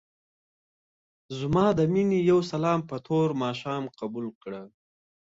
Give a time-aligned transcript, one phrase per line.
[1.39, 4.61] ځما دې مينې يو سلام په تور ماښام قبول کړه.